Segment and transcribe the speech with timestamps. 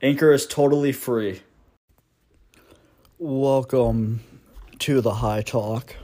[0.00, 1.40] Anchor is totally free.
[3.18, 4.20] Welcome
[4.78, 5.96] to the High Talk.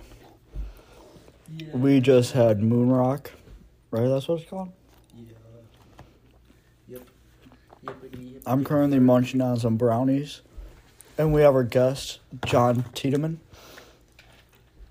[1.73, 3.30] We just had Moon Rock,
[3.93, 4.09] right?
[4.09, 4.73] That's what it's called?
[5.16, 5.25] Yeah.
[6.88, 7.02] Yep.
[7.87, 8.43] Yippity yip.
[8.47, 10.41] I'm currently munching on some brownies.
[11.16, 13.38] And we have our guest, John Tiedemann.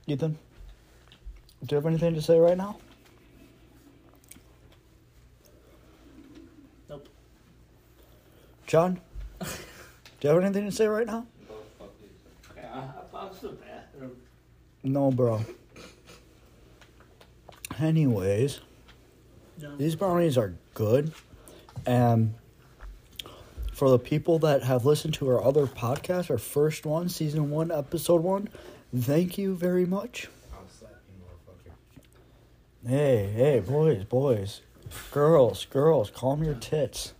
[0.08, 0.38] Ethan,
[1.66, 2.77] do you have anything to say right now?
[8.73, 8.99] John,
[9.39, 9.47] do
[10.21, 11.27] you have anything to say right now?
[12.57, 12.91] Yeah,
[13.39, 14.17] the bathroom.
[14.81, 15.45] No, bro.
[17.80, 18.61] Anyways,
[19.61, 19.77] No.
[19.77, 21.13] these brownies are good.
[21.85, 22.33] And
[23.73, 27.69] for the people that have listened to our other podcast, our first one, season one,
[27.69, 28.49] episode one,
[28.91, 30.30] thank you very much.
[31.63, 32.89] You.
[32.89, 34.61] Hey, hey, boys, boys.
[35.11, 37.13] Girls, girls, calm your tits.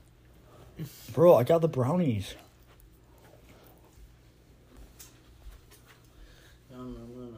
[1.14, 2.36] Bro, I got the brownies.
[6.72, 7.38] I don't know, I'm gonna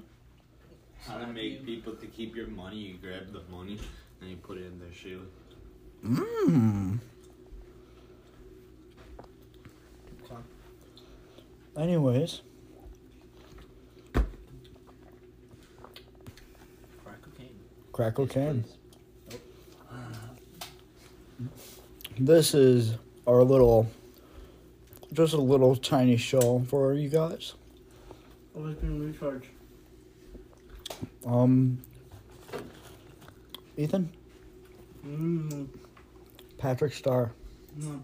[1.06, 2.78] How to slap make people to keep your money?
[2.78, 3.80] You grab the money
[4.22, 5.22] and you put it in their shoe.
[6.06, 7.00] Mmm.
[11.78, 12.42] Anyways,
[17.04, 17.60] Crack cocaine.
[17.92, 18.64] crack cocaine.
[18.64, 19.40] Please.
[22.18, 22.94] This is
[23.28, 23.88] our little,
[25.14, 27.54] just a little tiny show for you guys.
[28.56, 29.42] Always was gonna.
[31.26, 31.80] Um,
[33.78, 34.10] Ethan,
[35.06, 35.68] Mmm.
[36.58, 37.32] Patrick Star.
[37.78, 38.02] No.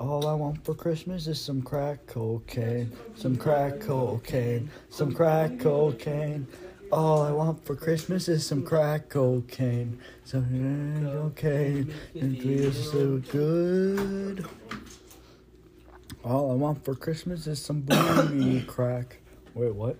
[0.00, 6.46] All I want for Christmas is some crack cocaine, some crack cocaine, some crack cocaine.
[6.94, 11.92] All I want for Christmas is some crack cocaine, some crack cocaine.
[12.14, 14.46] It feels so good.
[16.22, 19.18] All I want for Christmas is some booty crack.
[19.54, 19.96] Wait, what?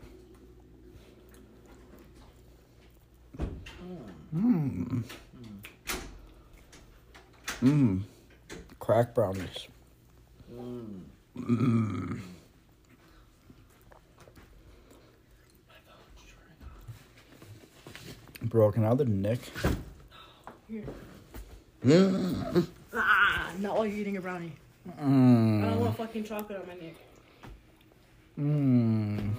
[4.33, 5.03] Mmm.
[7.60, 8.03] Mmm.
[8.78, 9.66] Crack brownies.
[11.37, 12.21] Mmm.
[18.54, 19.41] Broken out the Nick.
[22.94, 24.53] Ah, not while you're eating a brownie.
[24.97, 26.94] I don't want fucking chocolate on my neck.
[28.38, 29.34] Mmm.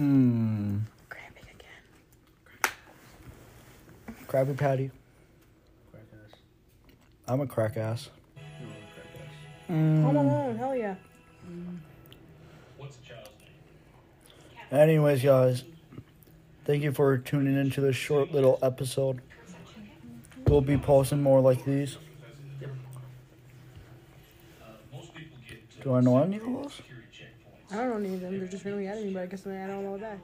[0.00, 0.80] Mmm.
[1.10, 2.72] Cramping again.
[4.26, 4.90] Krabby Patty.
[5.92, 6.38] Crack ass.
[7.28, 8.08] I'm a crack ass.
[8.38, 9.68] No, crack ass.
[9.68, 10.10] Home Mm.
[10.16, 10.94] Alone, hell yeah.
[11.46, 11.76] Mm.
[12.78, 13.28] What's a child's
[14.70, 14.80] name?
[14.80, 15.64] Anyways, guys,
[16.64, 19.20] thank you for tuning into this short little episode.
[20.46, 21.98] We'll be posting more like these.
[25.82, 26.80] Do I know any of those?
[27.70, 28.38] I don't know any of them.
[28.38, 30.18] They're just randomly adding me, but I guess I don't know that.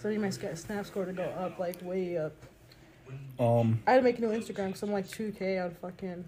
[0.00, 2.34] So I need my sca- snap score to go up, like way up.
[3.38, 6.24] Um, I had to make a new Instagram because I'm like 2K on fucking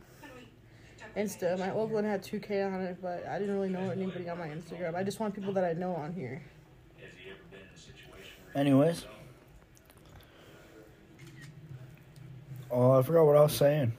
[1.17, 1.59] Insta.
[1.59, 4.49] My old one had 2K on it, but I didn't really know anybody on my
[4.49, 4.95] Instagram.
[4.95, 6.43] I just want people that I know on here.
[8.55, 9.05] Anyways.
[12.71, 13.93] Oh, I forgot what I was saying.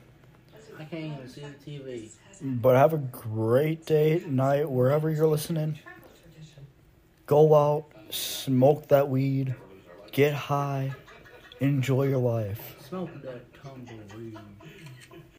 [0.80, 2.10] I can't even see the TV.
[2.42, 5.78] But have a great day, night, wherever you're listening.
[7.26, 9.56] Go out, smoke that weed,
[10.12, 10.94] get high,
[11.60, 12.78] enjoy your life.
[12.88, 14.38] Smoke that tumbleweed.